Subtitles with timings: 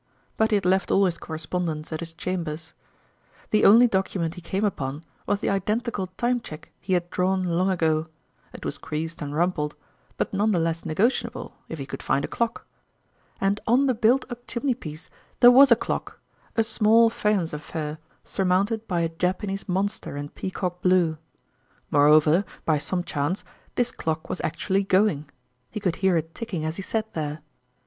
[0.35, 2.73] But he had left all his correspondence at his cham bers.
[3.51, 7.69] The only document he came upon was the identical time cheque he had drawn long
[7.69, 8.07] ago:
[8.51, 9.75] it was creased and rumpled;
[10.17, 12.65] but none the less negotiable, if he could find a clock.
[13.39, 15.07] And on the built up chimneypiece
[15.39, 16.19] there was a clock,
[16.55, 21.19] a small faience affair surmounted by a Japanese monster in peacock blue.
[21.91, 23.43] Moreover, by some chance,
[23.75, 25.29] this clock was actually going
[25.69, 27.41] he could hear it ticking as he sat there.